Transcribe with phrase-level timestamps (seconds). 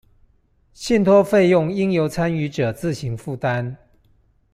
[0.73, 3.75] 信託費用應由參與者自行負擔